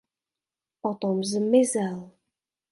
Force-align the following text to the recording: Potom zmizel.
Potom 0.81 1.23
zmizel. 1.23 1.99